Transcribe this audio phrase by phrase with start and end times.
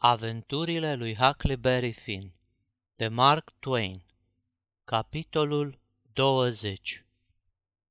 [0.00, 2.32] Aventurile lui Huckleberry Finn
[2.96, 4.02] de Mark Twain
[4.84, 5.78] Capitolul
[6.12, 7.04] 20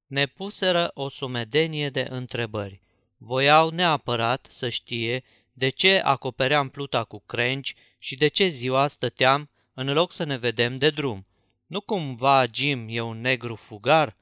[0.06, 2.82] Ne puseră o sumedenie de întrebări.
[3.18, 5.24] Voiau neapărat să știe
[5.54, 10.38] de ce acopeream pluta cu crengi și de ce ziua stăteam în loc să ne
[10.38, 11.26] vedem de drum.
[11.66, 14.18] Nu cumva Jim e un negru fugar?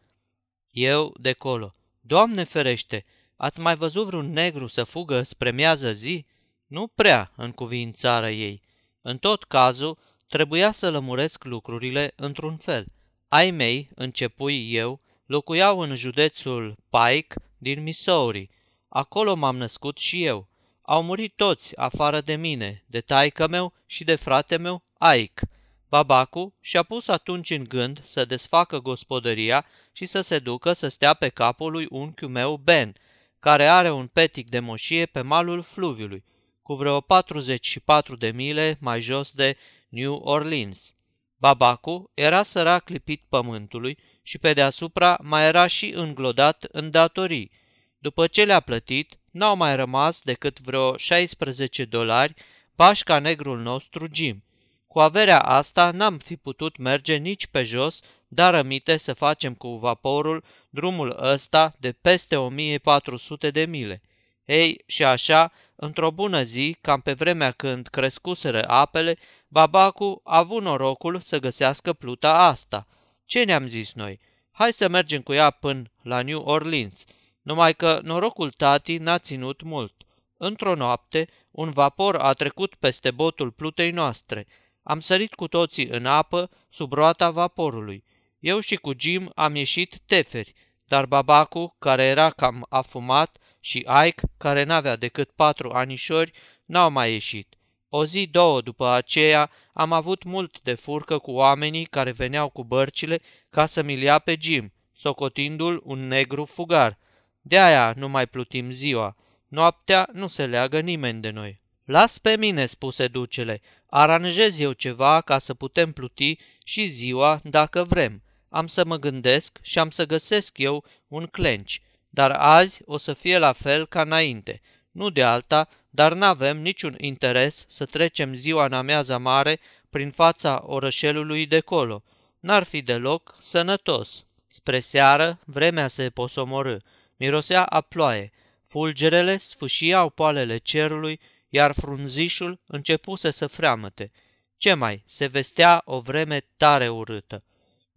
[0.72, 1.76] Eu, de colo.
[2.02, 3.06] Doamne ferește,
[3.36, 6.26] ați mai văzut vreun negru să fugă spre miază zi?
[6.68, 8.62] Nu prea în cuvințarea ei.
[9.02, 9.98] În tot cazul,
[10.28, 12.86] trebuia să lămuresc lucrurile într-un fel.
[13.28, 18.50] Ai mei, începui eu, locuiau în județul Pike din Missouri.
[18.88, 20.48] Acolo m-am născut și eu.
[20.82, 24.84] Au murit toți, afară de mine, de taică meu și de frate meu,
[25.18, 25.50] Ike.
[25.90, 31.14] Babacu și-a pus atunci în gând să desfacă gospodăria și să se ducă să stea
[31.14, 32.96] pe capul lui unchiul meu Ben,
[33.40, 36.24] care are un petic de moșie pe malul fluviului
[36.66, 39.58] cu vreo 44 de mile mai jos de
[39.90, 40.94] New Orleans.
[41.38, 47.52] Babacu era sărac lipit pământului și pe deasupra mai era și înglodat în datorii.
[47.98, 52.34] După ce le-a plătit, n-au mai rămas decât vreo 16 dolari
[52.76, 54.44] pașca negrul nostru Jim.
[54.88, 59.76] Cu averea asta n-am fi putut merge nici pe jos, dar rămite să facem cu
[59.78, 64.02] vaporul drumul ăsta de peste 1400 de mile.
[64.46, 70.62] Ei, și așa, într-o bună zi, cam pe vremea când crescuseră apele, babacu a avut
[70.62, 72.88] norocul să găsească pluta asta.
[73.26, 74.20] Ce ne-am zis noi?
[74.52, 77.06] Hai să mergem cu ea până la New Orleans.
[77.42, 79.94] Numai că norocul tati n-a ținut mult.
[80.38, 84.48] Într-o noapte, un vapor a trecut peste botul plutei noastre.
[84.84, 88.04] Am sărit cu toții în apă, sub roata vaporului.
[88.40, 90.54] Eu și cu Jim am ieșit teferi,
[90.86, 96.32] dar babacu, care era cam afumat, și Ike, care n-avea decât patru anișori,
[96.66, 97.56] n-au mai ieșit.
[97.90, 102.64] O zi, două după aceea, am avut mult de furcă cu oamenii care veneau cu
[102.64, 106.98] bărcile ca să mi ia pe Jim, socotindu-l un negru fugar.
[107.42, 109.16] De aia nu mai plutim ziua.
[109.48, 111.62] Noaptea nu se leagă nimeni de noi.
[111.86, 113.62] Las pe mine, spuse ducele.
[113.86, 118.24] Aranjez eu ceva ca să putem pluti și ziua dacă vrem.
[118.50, 121.82] Am să mă gândesc și am să găsesc eu un clenci
[122.16, 124.62] dar azi o să fie la fel ca înainte.
[124.92, 129.60] Nu de alta, dar n-avem niciun interes să trecem ziua în amiaza mare
[129.90, 132.04] prin fața orășelului de colo.
[132.40, 134.26] N-ar fi deloc sănătos.
[134.48, 136.78] Spre seară, vremea se posomorâ.
[137.18, 138.32] Mirosea a ploaie.
[138.66, 144.12] Fulgerele sfâșiau poalele cerului, iar frunzișul începuse să freamăte.
[144.58, 147.44] Ce mai, se vestea o vreme tare urâtă.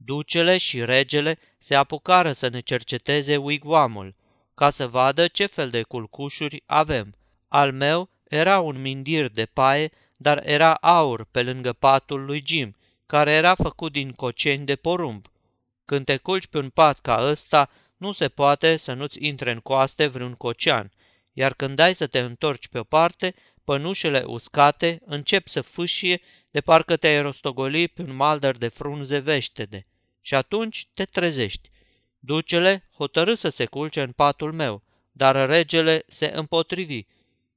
[0.04, 4.14] Ducele și regele se apucară să ne cerceteze wigwamul,
[4.54, 7.14] ca să vadă ce fel de culcușuri avem.
[7.48, 12.76] Al meu era un mindir de paie, dar era aur pe lângă patul lui Jim,
[13.06, 15.26] care era făcut din coceni de porumb.
[15.84, 19.58] Când te culci pe un pat ca ăsta, nu se poate să nu-ți intre în
[19.58, 20.92] coaste vreun cocean,
[21.32, 23.34] iar când dai să te întorci pe o parte,
[23.64, 26.20] pănușele uscate încep să fâșie
[26.50, 29.86] de parcă te-ai rostogoli pe un maldăr de frunze veștede.
[30.20, 31.70] Și atunci te trezești.
[32.18, 34.82] Ducele hotărâ să se culce în patul meu,
[35.12, 37.04] dar regele se împotrivi.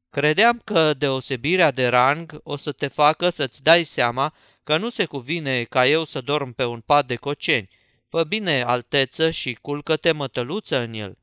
[0.10, 5.06] Credeam că deosebirea de rang o să te facă să-ți dai seama că nu se
[5.06, 7.70] cuvine ca eu să dorm pe un pat de coceni.
[8.10, 11.18] Fă bine, alteță, și culcă-te mătăluță în el.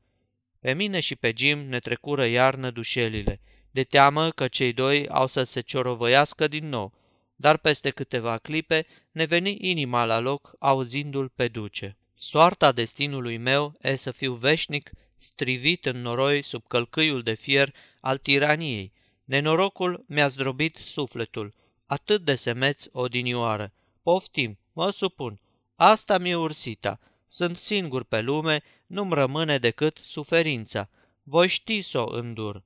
[0.59, 3.41] Pe mine și pe Jim ne trecură iarnă dușelile,
[3.71, 6.93] de teamă că cei doi au să se ciorovăiască din nou
[7.39, 11.97] dar peste câteva clipe ne veni inima la loc auzindu-l pe duce.
[12.15, 18.17] Soarta destinului meu e să fiu veșnic strivit în noroi sub călcâiul de fier al
[18.17, 18.93] tiraniei.
[19.23, 21.53] Nenorocul mi-a zdrobit sufletul,
[21.85, 23.73] atât de semeț odinioară.
[24.03, 25.39] Poftim, mă supun.
[25.75, 26.99] Asta mi-e ursita.
[27.27, 30.89] Sunt singur pe lume, nu-mi rămâne decât suferința.
[31.23, 32.63] Voi ști să o îndur.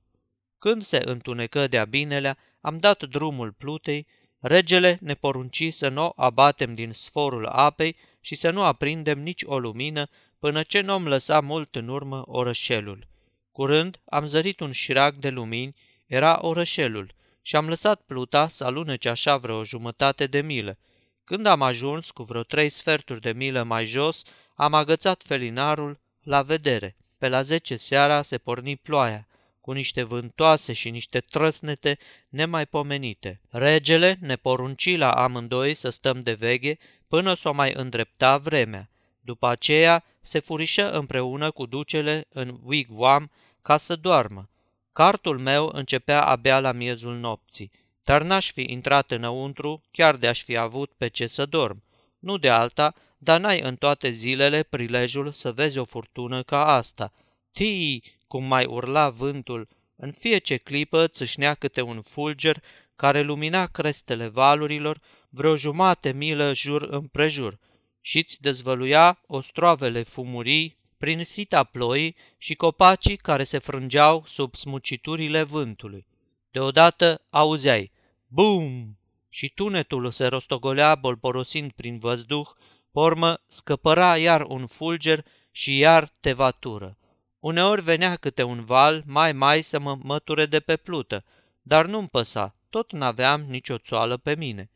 [0.58, 4.06] Când se întunecă de-a binelea, am dat drumul plutei
[4.46, 9.58] Regele ne porunci să nu abatem din sforul apei și să nu aprindem nici o
[9.58, 10.08] lumină
[10.38, 13.06] până ce nu am lăsat mult în urmă orășelul.
[13.52, 15.74] Curând am zărit un șirac de lumini,
[16.06, 20.78] era orășelul, și am lăsat pluta să alunece așa vreo jumătate de milă.
[21.24, 24.22] Când am ajuns cu vreo trei sferturi de milă mai jos,
[24.54, 26.96] am agățat felinarul la vedere.
[27.18, 29.26] Pe la zece seara se porni ploaia
[29.64, 33.40] cu niște vântoase și niște trăsnete nemaipomenite.
[33.50, 36.78] Regele ne porunci la amândoi să stăm de veghe
[37.08, 38.90] până s-o mai îndrepta vremea.
[39.20, 43.30] După aceea se furișă împreună cu ducele în wigwam
[43.62, 44.48] ca să doarmă.
[44.92, 47.70] Cartul meu începea abia la miezul nopții.
[48.02, 51.82] dar n-aș fi intrat înăuntru chiar de-aș fi avut pe ce să dorm.
[52.18, 57.12] Nu de alta, dar n-ai în toate zilele prilejul să vezi o furtună ca asta.
[57.52, 58.02] Tii,
[58.34, 62.62] cum mai urla vântul, în fiecare clipă țâșnea câte un fulger
[62.96, 67.58] care lumina crestele valurilor vreo jumate milă jur împrejur
[68.00, 76.06] și-ți dezvăluia ostroavele fumurii prin sita ploii și copacii care se frângeau sub smuciturile vântului.
[76.50, 77.92] Deodată auzeai
[78.26, 78.98] Bum!
[79.28, 82.48] Și tunetul se rostogolea bolborosind prin văzduh,
[82.92, 86.98] pormă scăpăra iar un fulger și iar tevatură.
[87.44, 91.24] Uneori venea câte un val mai mai să mă măture de pe plută,
[91.62, 94.70] dar nu-mi păsa, tot n-aveam nicio țoală pe mine.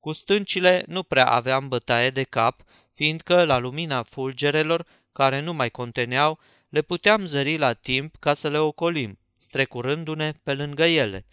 [0.00, 2.62] Cu stâncile nu prea aveam bătaie de cap,
[2.94, 6.38] fiindcă la lumina fulgerelor, care nu mai conteneau,
[6.68, 11.26] le puteam zări la timp ca să le ocolim, strecurându-ne pe lângă ele.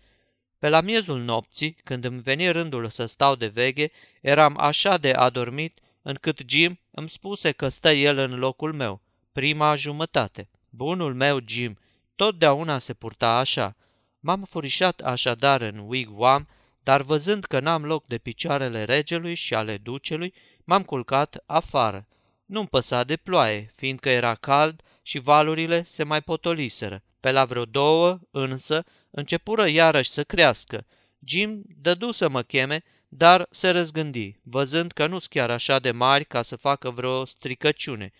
[0.60, 3.92] Pe la miezul nopții, când îmi veni rândul să stau de veghe,
[4.22, 9.02] eram așa de adormit încât Jim îmi spuse că stă el în locul meu,
[9.32, 10.50] prima jumătate.
[10.74, 11.78] Bunul meu Jim,
[12.16, 13.76] totdeauna se purta așa.
[14.20, 16.48] M-am furișat așadar în wigwam,
[16.84, 20.34] dar văzând că n-am loc de picioarele regelui și ale ducelui,
[20.64, 22.08] m-am culcat afară.
[22.46, 27.04] Nu-mi păsa de ploaie, fiindcă era cald și valurile se mai potoliseră.
[27.20, 30.86] Pe la vreo două, însă, începură iarăși să crească.
[31.26, 36.26] Jim dădu să mă cheme, dar se răzgândi, văzând că nu-s chiar așa de mari
[36.26, 38.12] ca să facă vreo stricăciune,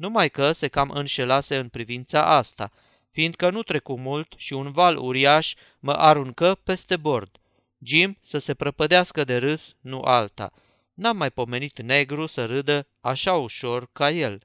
[0.00, 2.72] numai că se cam înșelase în privința asta,
[3.10, 7.30] fiindcă nu trecu mult și un val uriaș mă aruncă peste bord.
[7.78, 10.52] Jim să se prăpădească de râs, nu alta.
[10.94, 14.42] N-am mai pomenit negru să râdă așa ușor ca el.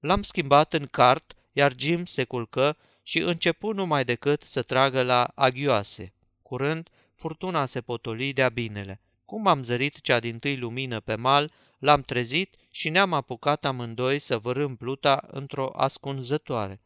[0.00, 5.30] L-am schimbat în cart, iar Jim se culcă și începu numai decât să tragă la
[5.34, 6.12] aghioase.
[6.42, 9.00] Curând, furtuna se potoli de-a binele.
[9.24, 14.18] Cum am zărit cea din tâi lumină pe mal, l-am trezit și ne-am apucat amândoi
[14.18, 16.80] să vărâm pluta într-o ascunzătoare.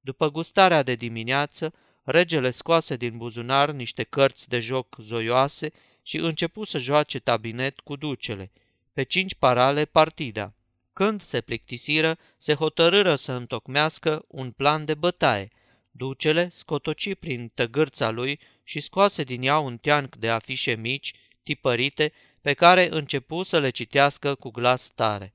[0.00, 1.74] După gustarea de dimineață,
[2.04, 5.72] regele scoase din buzunar niște cărți de joc zoioase
[6.02, 8.50] și începu să joace tabinet cu ducele,
[8.92, 10.54] pe cinci parale partida.
[10.92, 15.50] Când se plictisiră, se hotărâră să întocmească un plan de bătaie.
[15.90, 21.12] Ducele scotoci prin tăgârța lui și scoase din ea un teanc de afișe mici,
[21.42, 22.12] tipărite,
[22.46, 25.34] pe care începu să le citească cu glas tare.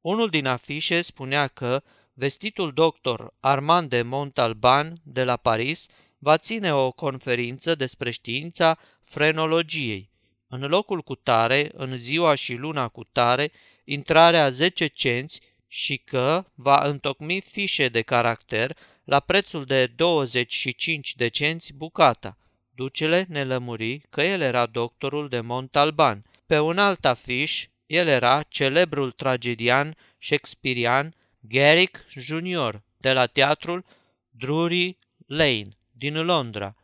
[0.00, 5.86] Unul din afișe spunea că vestitul doctor Armand de Montalban de la Paris
[6.18, 10.10] va ține o conferință despre știința frenologiei.
[10.48, 13.52] În locul cu tare, în ziua și luna cu tare,
[13.84, 21.28] intrarea 10 cenți și că va întocmi fișe de caracter la prețul de 25 de
[21.28, 22.36] cenți bucata.
[22.74, 26.24] Ducele ne lămuri că el era doctorul de Montalban.
[26.50, 32.74] Pe un alt afiș, el era celebrul tragedian shakespearian Garrick Jr.
[32.96, 33.84] de la teatrul
[34.30, 36.76] Drury Lane din Londra.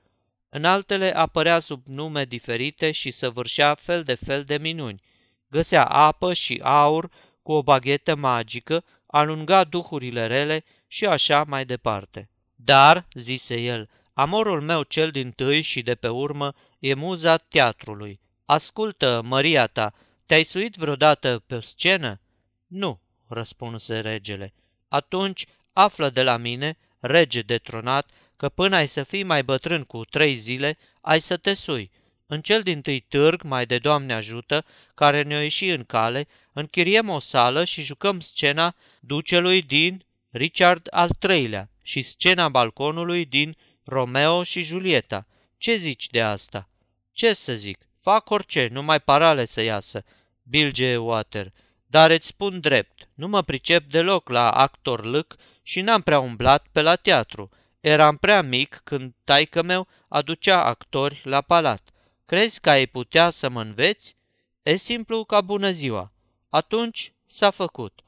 [0.48, 5.02] În altele apărea sub nume diferite și săvârșea fel de fel de minuni.
[5.50, 7.10] Găsea apă și aur
[7.42, 12.30] cu o baghetă magică, alunga duhurile rele și așa mai departe.
[12.54, 18.24] Dar, zise el, amorul meu cel din tâi și de pe urmă e muza teatrului.
[18.46, 19.94] Ascultă, Maria ta,
[20.26, 22.20] te-ai suit vreodată pe o scenă?
[22.66, 24.54] Nu, răspunse regele.
[24.88, 30.04] Atunci află de la mine, rege detronat, că până ai să fii mai bătrân cu
[30.04, 31.90] trei zile, ai să te sui.
[32.26, 37.08] În cel din tâi târg, mai de Doamne ajută, care ne-o ieși în cale, închiriem
[37.08, 44.42] o sală și jucăm scena ducelui din Richard al III-lea și scena balconului din Romeo
[44.42, 45.26] și Julieta.
[45.58, 46.68] Ce zici de asta?
[47.12, 47.78] Ce să zic?
[48.06, 50.04] Fac orice, numai parale să iasă.
[50.42, 51.52] Bilge Water.
[51.86, 56.66] Dar îți spun drept, nu mă pricep deloc la actor lâc și n-am prea umblat
[56.72, 57.50] pe la teatru.
[57.80, 61.90] Eram prea mic când taică meu aducea actori la palat.
[62.26, 64.16] Crezi că ai putea să mă înveți?
[64.62, 66.12] E simplu ca bună ziua.
[66.48, 68.00] Atunci s-a făcut.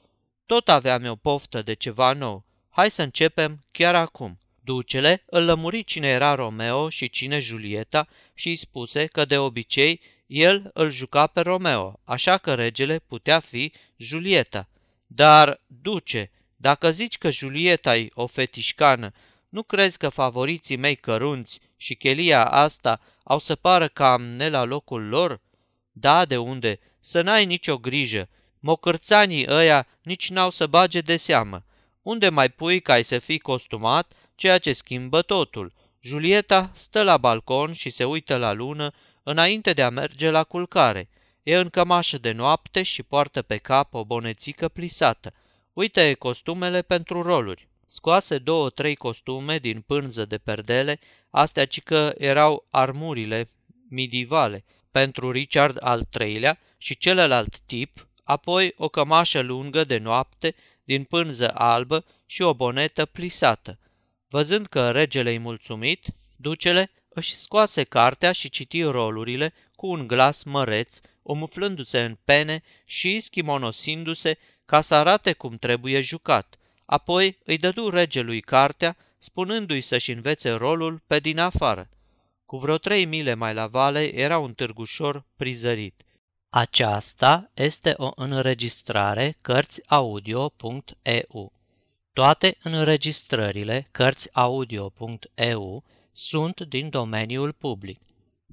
[0.47, 2.45] Tot aveam eu poftă de ceva nou.
[2.69, 4.39] Hai să începem chiar acum.
[4.69, 10.01] Ducele îl lămuri cine era Romeo și cine Julieta și îi spuse că de obicei
[10.27, 14.69] el îl juca pe Romeo, așa că regele putea fi Julieta.
[15.07, 19.13] Dar, duce, dacă zici că Julieta e o fetișcană,
[19.49, 24.65] nu crezi că favoriții mei cărunți și chelia asta au să pară cam ne la
[24.65, 25.41] locul lor?
[25.93, 26.79] Da, de unde?
[27.01, 28.29] Să n-ai nicio grijă.
[28.61, 31.63] Mocărțanii ăia nici n-au să bage de seamă.
[32.03, 35.73] Unde mai pui ca ai să fii costumat, ceea ce schimbă totul.
[36.01, 38.93] Julieta stă la balcon și se uită la lună
[39.23, 41.09] înainte de a merge la culcare.
[41.43, 45.33] E în cămașă de noapte și poartă pe cap o bonețică plisată.
[45.73, 47.69] Uite costumele pentru roluri.
[47.87, 50.99] Scoase două, trei costume din pânză de perdele,
[51.31, 53.49] astea ci că erau armurile
[53.89, 60.55] midivale pentru Richard al III-lea și celălalt tip, apoi o cămașă lungă de noapte
[60.85, 63.79] din pânză albă și o bonetă plisată.
[64.29, 66.07] Văzând că regele i mulțumit,
[66.37, 73.21] ducele își scoase cartea și citi rolurile cu un glas măreț, umflându-se în pene și
[73.21, 76.59] schimonosindu-se ca să arate cum trebuie jucat.
[76.85, 81.89] Apoi îi dădu regelui cartea, spunându-i să-și învețe rolul pe din afară.
[82.47, 86.03] Cu vreo trei mile mai la vale era un târgușor prizărit.
[86.51, 91.58] Aceasta este o înregistrare Cărțiaudio.eu.
[92.19, 98.01] Toate înregistrările Cărțiaudio.eu sunt din domeniul public.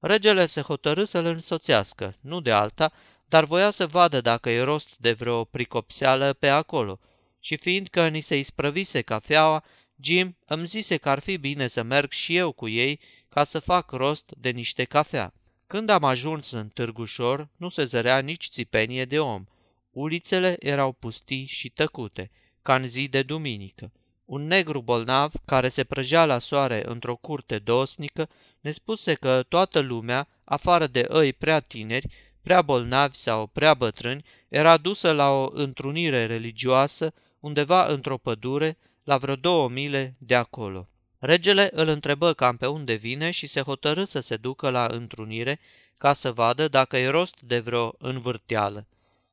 [0.06, 2.92] Regele se hotărâ să-l însoțească, nu de alta,
[3.28, 7.00] dar voia să vadă dacă e rost de vreo pricopseală pe acolo.
[7.40, 9.64] Și fiindcă ni se isprăvise cafeaua,
[10.00, 13.58] Jim îmi zise că ar fi bine să merg și eu cu ei ca să
[13.58, 15.34] fac rost de niște cafea.
[15.66, 19.44] Când am ajuns în Târgușor, nu se zărea nici țipenie de om.
[19.90, 22.30] Ulițele erau pustii și tăcute,
[22.62, 23.92] ca în zi de duminică.
[24.24, 28.28] Un negru bolnav, care se prăjea la soare într-o curte dosnică,
[28.64, 32.08] ne spuse că toată lumea, afară de îi prea tineri,
[32.42, 39.16] prea bolnavi sau prea bătrâni, era dusă la o întrunire religioasă undeva într-o pădure, la
[39.16, 40.88] vreo două mile de acolo.
[41.18, 45.60] Regele îl întrebă cam pe unde vine și se hotărâ să se ducă la întrunire
[45.98, 48.86] ca să vadă dacă e rost de vreo învârteală.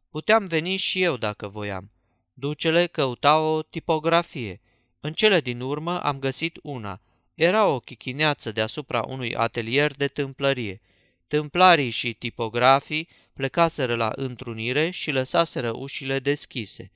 [0.10, 1.92] Puteam veni și eu dacă voiam.
[2.34, 4.62] Ducele căuta o tipografie.
[5.00, 7.02] În cele din urmă am găsit una.
[7.42, 10.82] Era o chichineață deasupra unui atelier de tâmplărie.
[11.28, 16.92] Tâmplarii și tipografii plecaseră la întrunire și lăsaseră ușile deschise.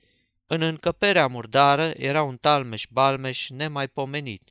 [0.46, 4.42] În încăperea murdară era un talmeș-balmeș nemaipomenit.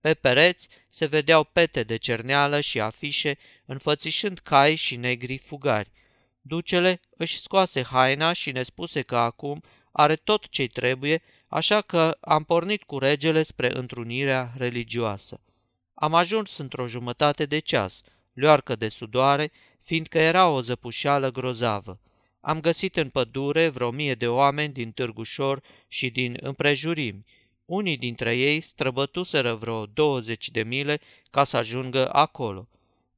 [0.00, 5.90] Pe pereți se vedeau pete de cerneală și afișe înfățișând cai și negri fugari.
[6.40, 12.16] Ducele își scoase haina și ne spuse că acum are tot ce trebuie, așa că
[12.20, 15.40] am pornit cu regele spre întrunirea religioasă.
[15.94, 18.02] Am ajuns într-o jumătate de ceas,
[18.32, 19.52] luarcă de sudoare,
[19.82, 22.00] fiindcă era o zăpușeală grozavă.
[22.40, 27.24] Am găsit în pădure vreo mie de oameni din Târgușor și din împrejurimi.
[27.64, 32.68] Unii dintre ei străbătuseră vreo 20 de mile ca să ajungă acolo.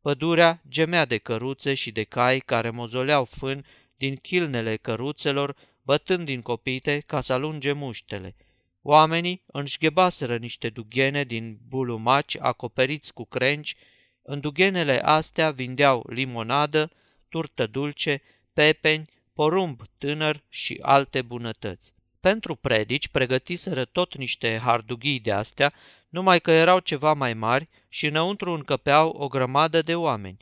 [0.01, 3.65] Pădurea gemea de căruțe și de cai care mozoleau fân
[3.97, 8.35] din chilnele căruțelor, bătând din copite ca să alunge muștele.
[8.83, 13.77] Oamenii înșghebaseră niște dughene din bulumaci acoperiți cu crengi,
[14.23, 16.91] în dughenele astea vindeau limonadă,
[17.29, 18.23] turtă dulce,
[18.53, 21.93] pepeni, porumb tânăr și alte bunătăți.
[22.21, 25.73] Pentru predici pregătiseră tot niște hardughii de astea,
[26.09, 30.37] numai că erau ceva mai mari și înăuntru încăpeau o grămadă de oameni.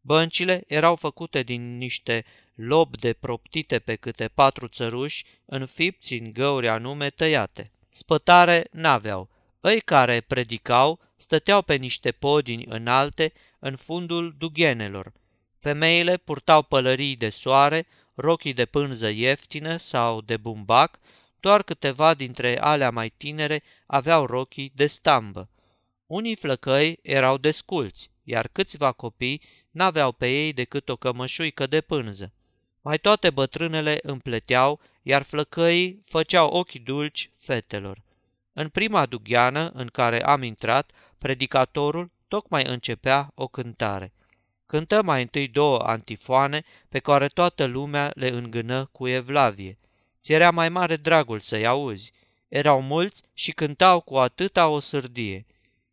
[0.00, 2.24] Băncile erau făcute din niște
[2.56, 7.70] lob de proptite pe câte patru țăruși, înfipți în găuri anume tăiate.
[7.90, 9.28] Spătare n-aveau.
[9.60, 15.12] Îi care predicau stăteau pe niște podini înalte în fundul dughenelor.
[15.58, 20.98] Femeile purtau pălării de soare, rochii de pânză ieftină sau de bumbac,
[21.40, 25.48] doar câteva dintre alea mai tinere aveau rochii de stambă.
[26.06, 32.32] Unii flăcăi erau desculți, iar câțiva copii n-aveau pe ei decât o cămășuică de pânză.
[32.86, 38.02] Mai toate bătrânele împleteau, iar flăcăii făceau ochii dulci fetelor.
[38.52, 44.12] În prima dugheană în care am intrat, predicatorul tocmai începea o cântare.
[44.66, 49.78] Cântă mai întâi două antifoane pe care toată lumea le îngână cu evlavie.
[50.20, 52.12] Ți era mai mare dragul să-i auzi.
[52.48, 55.46] Erau mulți și cântau cu atâta o sârdie.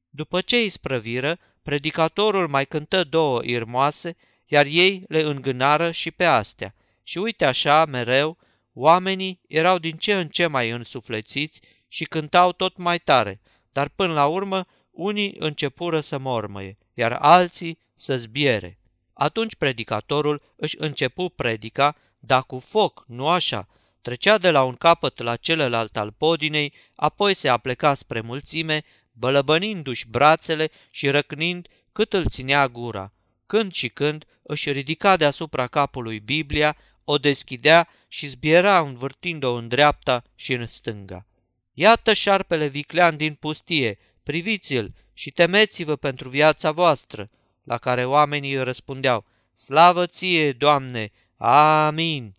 [0.09, 4.15] După ce îi sprăviră, predicatorul mai cântă două irmoase,
[4.47, 6.75] iar ei le îngânară și pe astea.
[7.03, 8.38] Și uite așa, mereu,
[8.74, 13.41] oamenii erau din ce în ce mai însuflețiți și cântau tot mai tare,
[13.72, 18.79] dar până la urmă unii începură să mormăie, iar alții să zbiere.
[19.13, 23.67] Atunci predicatorul își începu predica, dar cu foc, nu așa,
[24.03, 30.07] Trecea de la un capăt la celălalt al podinei, apoi se apleca spre mulțime, bălăbănindu-și
[30.07, 33.13] brațele și răcnind cât îl ținea gura.
[33.45, 40.24] Când și când își ridica deasupra capului Biblia, o deschidea și zbiera învârtind-o în dreapta
[40.36, 41.25] și în stânga.
[41.74, 47.29] Iată șarpele viclean din pustie, priviți-l și temeți-vă pentru viața voastră,
[47.63, 51.12] la care oamenii răspundeau, Slavă ție, Doamne!
[51.38, 52.36] Amin!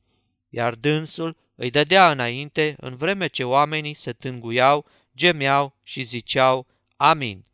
[0.49, 6.67] Iar dânsul îi dădea înainte în vreme ce oamenii se tânguiau, gemeau și ziceau,
[6.97, 7.45] Amin!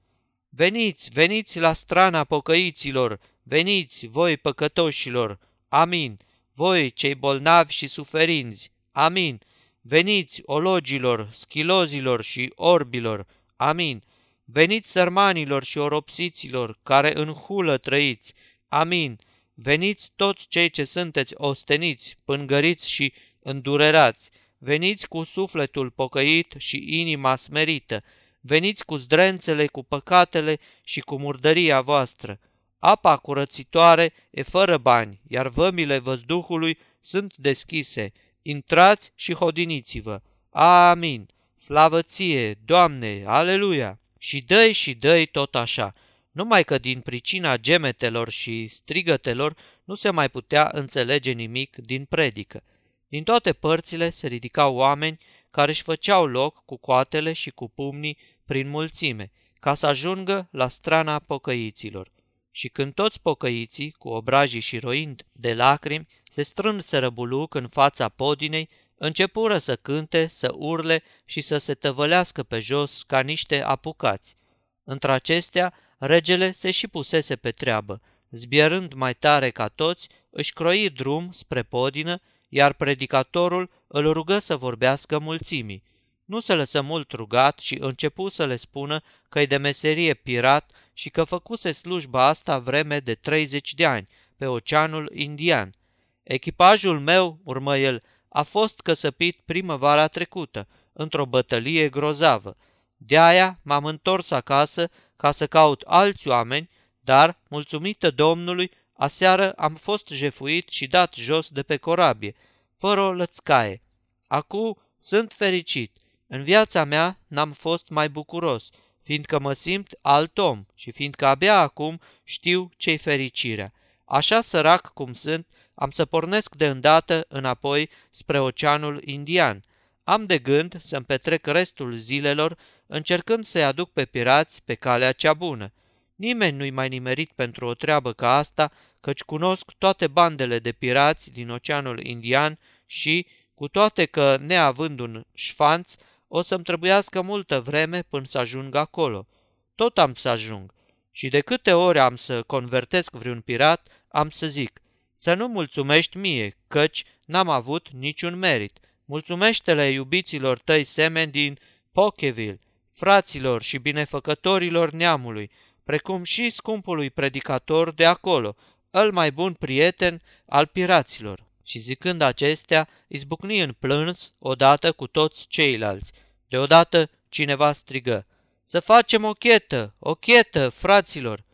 [0.49, 5.39] Veniți, veniți la strana pocăiților, veniți, voi păcătoșilor,
[5.69, 6.19] amin,
[6.61, 9.41] voi cei bolnavi și suferinți, amin,
[9.81, 13.27] veniți ologilor, schilozilor și orbilor,
[13.57, 14.03] amin,
[14.45, 18.35] veniți sărmanilor și oropsiților care în hulă trăiți,
[18.69, 19.19] amin,
[19.55, 23.13] veniți toți cei ce sunteți osteniți, pângăriți și
[23.43, 28.03] îndurerați, veniți cu sufletul pocăit și inima smerită,
[28.41, 32.41] veniți cu zdrențele, cu păcatele și cu murdăria voastră.
[32.81, 38.13] Apa curățitoare e fără bani, iar vămile văzduhului sunt deschise.
[38.43, 40.21] Intrați și hodiniți-vă.
[40.51, 41.29] Amin.
[41.57, 43.99] Slavă ție, Doamne, aleluia!
[44.19, 45.95] Și dă și dă tot așa,
[46.31, 52.63] numai că din pricina gemetelor și strigătelor nu se mai putea înțelege nimic din predică.
[53.09, 55.19] Din toate părțile se ridicau oameni
[55.51, 60.69] care își făceau loc cu coatele și cu pumnii prin mulțime, ca să ajungă la
[60.69, 62.11] strana pocăiților.
[62.51, 68.09] Și când toți pocăiții, cu obrajii și roind de lacrimi, se strânseră buluc în fața
[68.09, 74.37] podinei, începură să cânte, să urle și să se tăvălească pe jos ca niște apucați.
[74.85, 80.91] Între acestea, regele se și pusese pe treabă, zbierând mai tare ca toți, își croi
[80.91, 85.83] drum spre podină, iar predicatorul îl rugă să vorbească mulțimii.
[86.25, 90.71] Nu se lăsă mult rugat și începu să le spună că e de meserie pirat
[91.01, 95.75] și că făcuse slujba asta vreme de 30 de ani, pe Oceanul Indian.
[96.23, 102.57] Echipajul meu, urmă el, a fost căsăpit primăvara trecută, într-o bătălie grozavă.
[102.97, 109.75] De aia m-am întors acasă ca să caut alți oameni, dar, mulțumită Domnului, aseară am
[109.75, 112.35] fost jefuit și dat jos de pe corabie,
[112.77, 113.83] fără o lățcaie.
[114.27, 118.71] Acum sunt fericit în viața mea n-am fost mai bucuros,
[119.11, 123.73] fiindcă mă simt alt om și fiindcă abia acum știu ce-i fericirea.
[124.05, 129.65] Așa sărac cum sunt, am să pornesc de îndată înapoi spre Oceanul Indian.
[130.05, 135.35] Am de gând să-mi petrec restul zilelor încercând să-i aduc pe pirați pe calea cea
[135.35, 135.73] bună.
[136.15, 141.33] Nimeni nu-i mai nimerit pentru o treabă ca asta, căci cunosc toate bandele de pirați
[141.33, 145.95] din Oceanul Indian și, cu toate că, neavând un șfanț,
[146.33, 149.27] o să-mi trebuiască multă vreme până să ajung acolo.
[149.75, 150.73] Tot am să ajung.
[151.11, 154.81] Și de câte ori am să convertesc vreun pirat, am să zic,
[155.15, 158.79] să nu mulțumești mie, căci n-am avut niciun merit.
[159.05, 161.59] Mulțumește-le iubiților tăi semeni din
[161.93, 162.61] Pokeville,
[162.93, 165.51] fraților și binefăcătorilor neamului,
[165.85, 168.57] precum și scumpului predicator de acolo,
[168.91, 175.47] îl mai bun prieten al piraților și zicând acestea, izbucni în plâns odată cu toți
[175.49, 176.13] ceilalți.
[176.49, 178.27] Deodată cineva strigă,
[178.65, 181.45] Să facem o chetă, o chetă, fraților!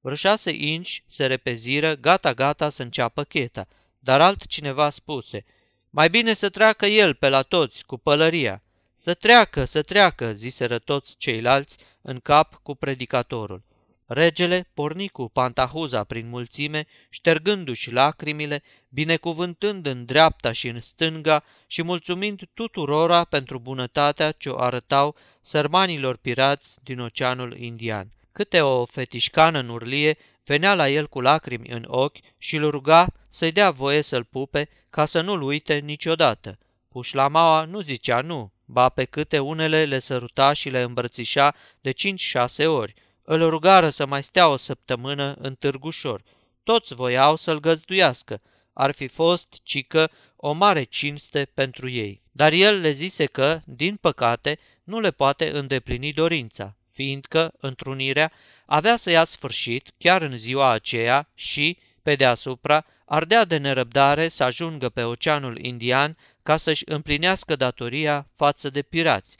[0.00, 5.44] Vrășase inși se repeziră, gata-gata să înceapă cheta, dar altcineva spuse,
[5.90, 8.62] Mai bine să treacă el pe la toți, cu pălăria.
[8.94, 13.62] Să treacă, să treacă, ziseră toți ceilalți în cap cu predicatorul.
[14.10, 21.82] Regele porni cu pantahuza prin mulțime, ștergându-și lacrimile, binecuvântând în dreapta și în stânga și
[21.82, 28.12] mulțumind tuturora pentru bunătatea ce o arătau sărmanilor pirați din Oceanul Indian.
[28.32, 33.06] Câte o fetișcană în urlie venea la el cu lacrimi în ochi și îl ruga
[33.28, 36.58] să-i dea voie să-l pupe ca să nu-l uite niciodată.
[36.88, 42.66] Pușlamaua nu zicea nu, ba pe câte unele le săruta și le îmbrățișa de cinci-șase
[42.66, 42.94] ori–
[43.30, 46.22] îl rugară să mai stea o săptămână în Târgușor.
[46.62, 48.40] Toți voiau să-l găzduiască.
[48.72, 52.22] Ar fi fost, cică, o mare cinste pentru ei.
[52.32, 58.32] Dar el le zise că, din păcate, nu le poate îndeplini dorința, fiindcă întrunirea
[58.66, 64.44] avea să ia sfârșit chiar în ziua aceea și, pe deasupra, ardea de nerăbdare să
[64.44, 69.36] ajungă pe Oceanul Indian ca să-și împlinească datoria față de pirați.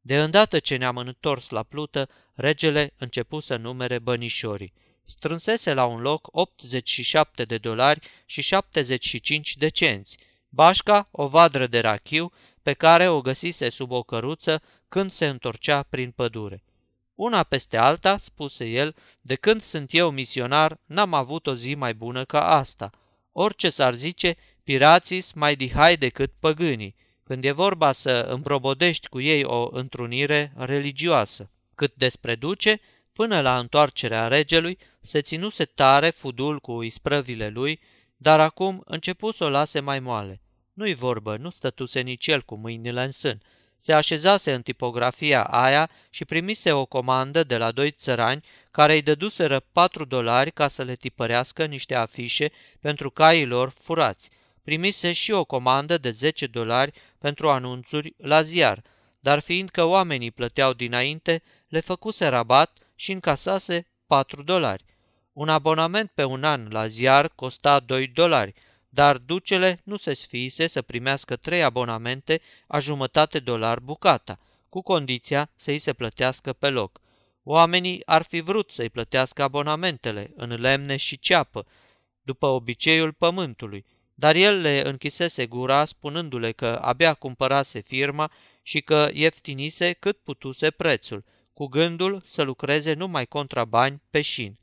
[0.00, 2.08] De îndată ce ne-am întors la plută,
[2.40, 4.72] regele începu să numere bănișorii.
[5.02, 10.18] Strânsese la un loc 87 de dolari și 75 de cenți.
[10.48, 15.82] Bașca o vadră de rachiu pe care o găsise sub o căruță când se întorcea
[15.82, 16.62] prin pădure.
[17.14, 21.94] Una peste alta, spuse el, de când sunt eu misionar, n-am avut o zi mai
[21.94, 22.90] bună ca asta.
[23.32, 29.44] Orice s-ar zice, pirații mai dihai decât păgânii, când e vorba să îmbrobodești cu ei
[29.44, 31.50] o întrunire religioasă.
[31.80, 32.80] Cât despre duce,
[33.12, 37.80] până la întoarcerea regelui, se ținuse tare fudul cu isprăvile lui,
[38.16, 40.40] dar acum început să o lase mai moale.
[40.72, 43.42] Nu-i vorbă, nu stătuse nici el cu mâinile în sân.
[43.76, 49.02] Se așezase în tipografia aia și primise o comandă de la doi țărani care îi
[49.02, 54.30] dăduseră patru dolari ca să le tipărească niște afișe pentru caii lor furați.
[54.62, 58.82] Primise și o comandă de 10 dolari pentru anunțuri la ziar,
[59.20, 64.84] dar fiindcă oamenii plăteau dinainte, le făcuse rabat și încasase 4 dolari.
[65.32, 68.54] Un abonament pe un an la ziar costa 2 dolari,
[68.88, 75.50] dar ducele nu se sfiise să primească trei abonamente a jumătate dolar bucata, cu condiția
[75.56, 77.00] să îi se plătească pe loc.
[77.42, 81.66] Oamenii ar fi vrut să-i plătească abonamentele în lemne și ceapă,
[82.22, 88.30] după obiceiul pământului, dar el le închisese gura spunându-le că abia cumpărase firma
[88.62, 91.24] și că ieftinise cât putuse prețul,
[91.60, 94.58] cu gândul să lucreze numai contra bani pe șin.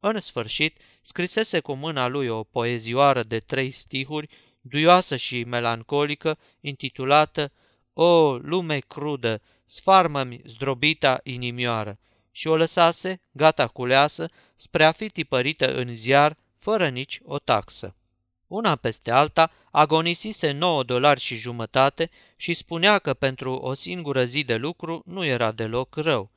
[0.00, 4.28] În sfârșit, scrisese cu mâna lui o poezioară de trei stihuri,
[4.60, 7.52] duioasă și melancolică, intitulată
[7.92, 11.98] O, lume crudă, sfarmă-mi zdrobita inimioară,
[12.30, 17.94] și o lăsase, gata culeasă, spre a fi tipărită în ziar, fără nici o taxă.
[18.46, 24.44] Una peste alta agonisise 9 dolari și jumătate și spunea că pentru o singură zi
[24.44, 26.30] de lucru nu era deloc rău.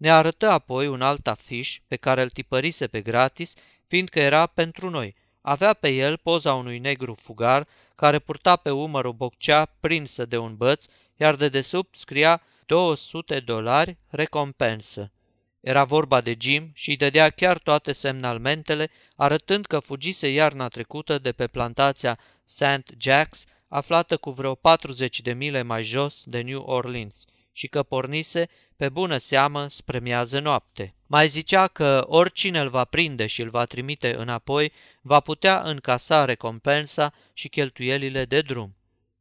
[0.00, 3.54] Ne arătă apoi un alt afiș pe care îl tipărise pe gratis,
[3.86, 5.14] fiindcă era pentru noi.
[5.40, 10.38] Avea pe el poza unui negru fugar care purta pe umăr o boccea prinsă de
[10.38, 10.84] un băț,
[11.16, 15.12] iar de desubt scria 200 dolari recompensă.
[15.60, 21.18] Era vorba de Jim și îi dădea chiar toate semnalmentele, arătând că fugise iarna trecută
[21.18, 22.94] de pe plantația St.
[23.08, 27.24] Jack's, aflată cu vreo 40 de mile mai jos de New Orleans,
[27.60, 30.94] și că pornise pe bună seamă spre miază noapte.
[31.06, 36.24] Mai zicea că oricine îl va prinde și îl va trimite înapoi, va putea încasa
[36.24, 38.76] recompensa și cheltuielile de drum.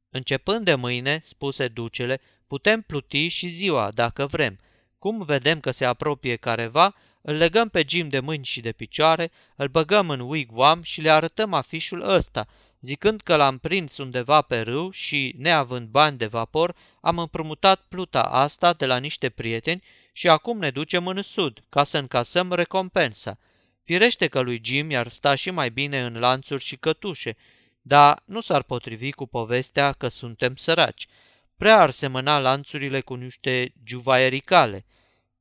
[0.10, 4.60] Începând de mâine, spuse ducele, putem pluti și ziua, dacă vrem.
[5.00, 9.32] Cum vedem că se apropie careva, îl legăm pe Jim de mâini și de picioare,
[9.56, 12.48] îl băgăm în wigwam și le arătăm afișul ăsta,
[12.82, 18.22] zicând că l-am prins undeva pe râu și, neavând bani de vapor, am împrumutat pluta
[18.22, 23.40] asta de la niște prieteni și acum ne ducem în sud, ca să încasăm recompensa.
[23.84, 27.36] Firește că lui Jim i-ar sta și mai bine în lanțuri și cătușe,
[27.82, 31.08] dar nu s-ar potrivi cu povestea că suntem săraci.
[31.58, 34.86] Prea ar semăna lanțurile cu niște juvaiericale.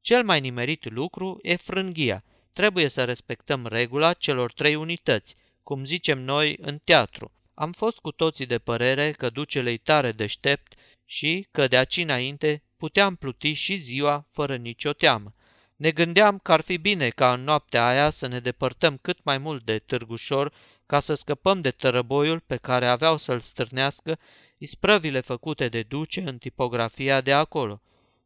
[0.00, 2.24] Cel mai nimerit lucru e frânghia.
[2.52, 5.34] Trebuie să respectăm regula celor trei unități–
[5.68, 7.32] cum zicem noi în teatru.
[7.54, 12.62] Am fost cu toții de părere că ducele tare deștept și că de aici înainte
[12.76, 15.34] puteam pluti și ziua fără nicio teamă.
[15.76, 19.38] Ne gândeam că ar fi bine ca în noaptea aia să ne depărtăm cât mai
[19.38, 20.52] mult de Târgușor
[20.86, 24.18] ca să scăpăm de tărăboiul pe care aveau să-l stârnească
[24.58, 27.80] isprăvile făcute de duce în tipografia de acolo.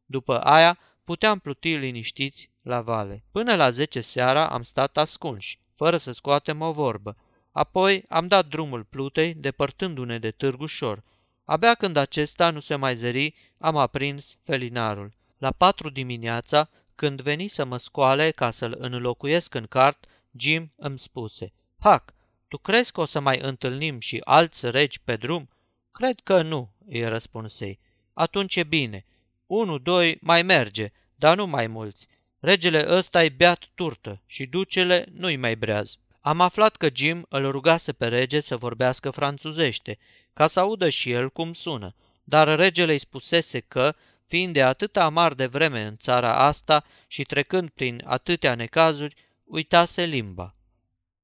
[0.06, 3.24] După aia puteam pluti liniștiți la vale.
[3.30, 7.16] Până la zece seara am stat ascunși, fără să scoatem o vorbă.
[7.52, 11.02] Apoi am dat drumul plutei, depărtându-ne de Târgușor.
[11.44, 15.12] Abia când acesta nu se mai zări, am aprins felinarul.
[15.38, 20.98] La patru dimineața, când veni să mă scoale ca să-l înlocuiesc în cart, Jim îmi
[20.98, 22.14] spuse, Hac,
[22.48, 25.48] tu crezi că o să mai întâlnim și alți regi pe drum?
[25.90, 27.80] Cred că nu, îi răspunsei.
[28.12, 29.04] Atunci e bine.
[29.46, 32.06] Unu, doi, mai merge, dar nu mai mulți.
[32.38, 35.98] Regele ăsta e beat turtă și ducele nu-i mai breaz.
[36.24, 39.98] Am aflat că Jim îl rugase pe rege să vorbească franțuzește,
[40.32, 43.94] ca să audă și el cum sună, dar regele îi spusese că,
[44.26, 50.04] fiind de atâta amar de vreme în țara asta și trecând prin atâtea necazuri, uitase
[50.04, 50.54] limba.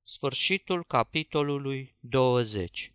[0.03, 2.93] Sfârșitul capitolului 20